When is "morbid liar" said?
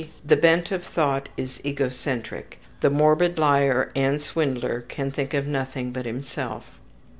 2.89-3.91